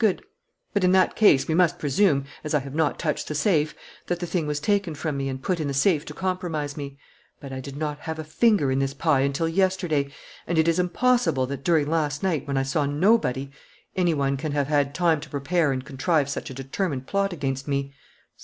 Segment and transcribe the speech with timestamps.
[0.00, 0.24] Good!
[0.74, 3.72] But, in that case, we must presume, as I have not touched the safe,
[4.08, 6.98] that the thing was taken from me and put in the safe to compromise me.
[7.38, 10.10] But I did not have a finger in this pie until yesterday;
[10.44, 13.52] and it is impossible that, during last night, when I saw nobody,
[13.94, 17.68] any one can have had time to prepare and contrive such a determined plot against
[17.68, 17.94] me.